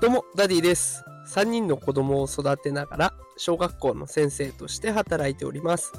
[0.00, 1.04] どうも、ダディです。
[1.28, 5.92] 3人の子供を育てながら、小学校の先生として働いております。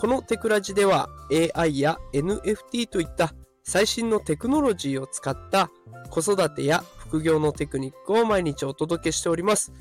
[0.00, 1.10] このテクラジでは、
[1.54, 5.70] AI や NFT といった最新のテクノロジーを使った
[6.08, 9.74] 子育てや副業のテクニックを毎日お届けしております。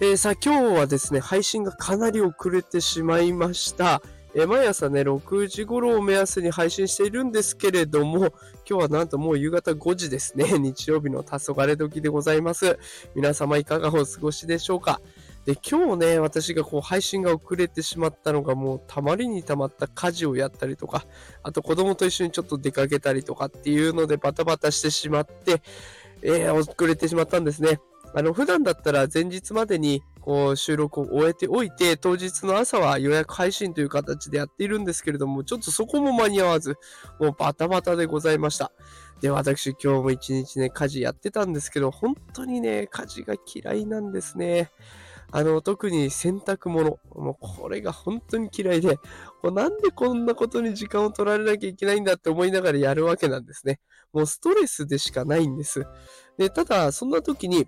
[0.00, 4.02] えーさあ、今日はですね、配信がかなり遅れてしまいました。
[4.32, 8.32] え毎朝ね、6時頃を目安に配信しているんですけれども、
[8.68, 10.44] 今日はなんともう夕方5時ですね。
[10.58, 12.78] 日曜日の黄昏時でございます。
[13.16, 15.00] 皆様いかがお過ごしでしょうか
[15.46, 21.06] で、今日ね、私がこう配信が遅れてしまったのがもうたまりにたまった家事をやったりとか、
[21.42, 25.60] あと子供と一緒にちょっと出かけたりとかっていうのでバタバタしてしまって、
[26.22, 27.80] えー遅れてしまったんですね。
[28.14, 30.02] あの、普段だったら前日までに
[30.56, 36.76] 収録を終えておいて、当日の朝は予約配信という形でやっているんですけれども、ちょっとそこも間に合わず、
[37.18, 38.72] もうバタバタでございました。
[39.20, 44.70] で、私今日も一日ね、家事やってたんですけど、本当にね、家事が嫌いなんですね。
[45.32, 46.98] あの、特に洗濯物。
[47.14, 48.98] もうこれが本当に嫌いで、
[49.42, 53.78] もうなんでこんなことに時間を取られなきゃいけないんだって思いながらやるわけなんですね。
[54.12, 55.86] もうストレスでしかないんです。
[56.36, 57.66] で、ただ、そんな時に、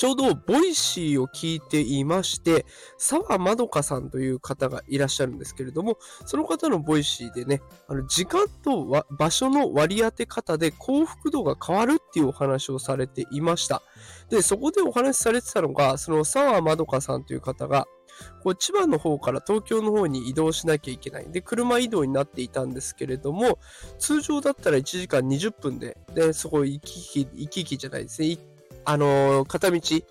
[0.00, 2.64] ちょうど Voicy を聞いていまして、
[2.96, 13.82] 沢まどかさんという方がいらっしゃるんですけれども、その方の Voicy でね、あの時間と場所の割り当て方で幸福度が変わるっていうお話をされていました。
[14.30, 17.86] で、そこでお話しされてたのが、その沢まどかさんという方が、
[18.42, 21.30] こう千葉の方から東京の方に移動しなきゃいけない。
[21.30, 23.58] で、車移動になっていたんですけれども、
[23.98, 28.38] 通常だったら1時間20分で、で、そこ行き来、行き来じゃないですね。
[28.84, 30.04] あのー片道、1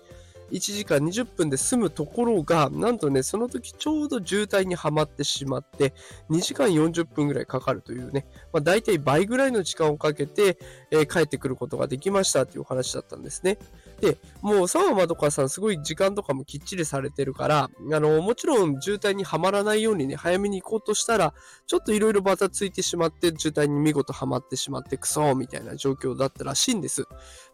[0.58, 5.94] 時間20分で済むところが、なんとね、その時ちょうど渋滞にはまってしまって、
[6.28, 10.58] 2時間40分ぐらいかかるというね、まあ、大体倍ぐらいの時間をかけて、
[10.90, 13.58] えー帰ってくることができましたというお話だったんですね。
[14.00, 21.34] で、もう沢まどかさんすごい時間とかもきっちりされてるから、あの、もちろん渋滞にはまらないようにね、早めに行こうとしたら、
[21.66, 27.04] ちょっといろいろバタついてしまって、渋滞に見事はまってしまって、クソーみたいな状況だったらしいんです。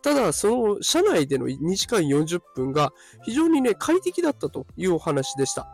[0.02, 2.92] ただ、その車内での2時間40分が
[3.24, 5.68] 非常にね、快適だったというお話でした。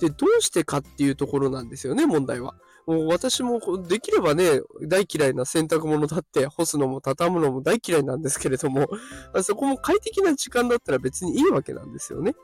[0.00, 2.54] で、どうしてかっていうところなんですよね、問題は。
[2.86, 8.88] もう私もできればね、大嫌いな洗濯物だって干すのも畳むのも大嫌いなんですけれども、
[9.42, 12.34] そこも快適な時間だったら別にいいわけなんですよね。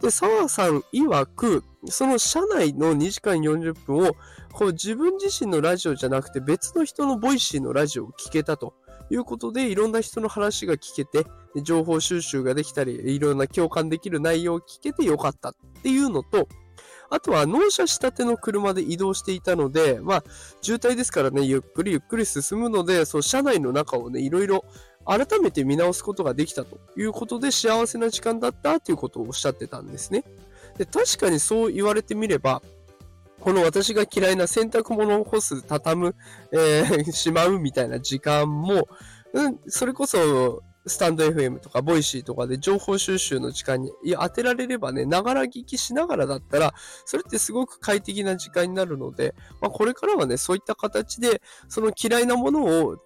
[0.00, 4.16] で、澤さん曰く、その車内の2時間40分を、
[4.52, 8.74] こう自分自身のラジオじゃなくて別の人の Voicy のラジオを聞けたと
[9.10, 11.26] いうことで、いろんな人の話が聞けて、
[11.62, 16.48] 情報収集ができたり、いろんな共感できる内容を聞けてよかったっていうのと、
[17.10, 20.24] あとは納車したての車で移動していたので、まあ、
[20.60, 24.64] 渋滞ですからね、ゆっくりゆっくり進むので、そう、車内の中をね、いろいろ
[25.04, 30.24] 改めて見直すことができたということで、幸せな時間だったということをおっしゃってたんですね。
[30.76, 32.62] で、確かにそう言われてみれば、
[33.40, 36.14] この私が嫌いな洗濯物を干す、畳む、
[36.52, 38.88] えーしまうみたいな時間も、
[39.32, 52.96] うん、それこそ、stand.fm とか、 Voicy とかで情報収集の時間に当てられればね、ながら聞きしながらだったら、それってすごく快適な時間になるので、まあ、これからはね、そういった形で、その嫌いなものを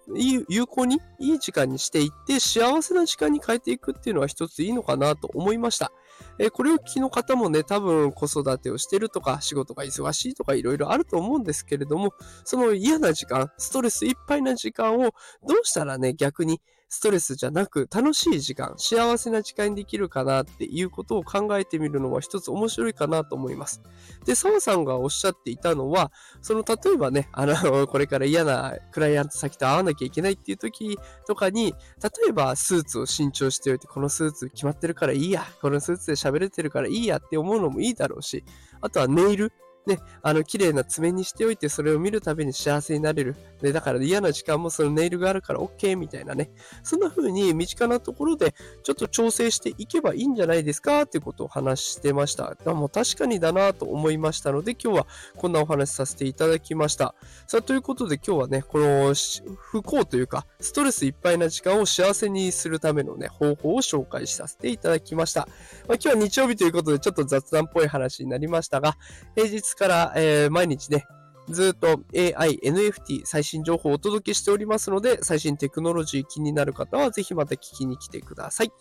[0.49, 5.91] 有効に、いい時間にしていって、幸せな時間に変えていくっていうのは一ついいのかなと思いました。
[6.39, 12.13] えーこれお聞きの方もね、多分子育てをしてるとか、仕事が忙しいとか、いろいろあると思うんですけれども、
[12.45, 16.61] その嫌な時間、ストレスいっぱいな時間を、どうしたらね、逆に
[16.93, 23.81] ストレスじゃなく、楽しい時間、幸せな時間にできるかなっていうことを考えてみるのは一つ面白いかなと思います。
[24.25, 26.11] で、澤さんがおっしゃっていたのは、
[26.43, 38.43] その、例えばね、 あの、これから嫌なクライアント先と会わなきゃいけないっていう時とかに、例えばスーツを新調しておいて、このスーツ決まってるからいいや、このスーツで喋れてるからいいやって思うのもいいだろうし、
[38.81, 39.51] あとはネイル。
[39.85, 43.35] ね、あの、綺麗な爪にしておいて、それを見るたびに幸せになれる。
[43.63, 46.51] で、だから嫌な時間もそのネイルがあるから OK みたいなね。
[46.83, 52.55] そんな風に身近なところでちょっと調整していけばいいんじゃないですかっていうことを話してました。
[52.65, 55.07] もう確かにだなと思いましたので、今日は
[55.37, 57.15] こんなお話しさせていただきました。
[57.47, 59.13] さあ、ということで今日はね、この
[59.57, 65.47] 不幸というか、ストレスいっぱいな時間を幸せにするためのね、方法を紹介させていただきました。
[65.87, 68.97] まあ、今日は日曜日ということでちょっと雑談っぽい話になりましたが、
[69.35, 71.05] 平日から、えー毎日ね、
[71.49, 78.71] ずっと AI、NFT 最新情報をお届けしておりますので、最新テクノロジー気になる方はぜひまた聞きに来てください。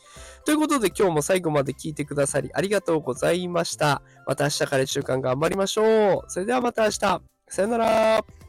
[0.45, 4.03] ということで今日も最後まで聞いてくださりありがとうございました。
[4.27, 6.31] また明日から1週間頑張りましょう。
[6.31, 7.23] それではまた明日。
[7.49, 8.42] さよなら。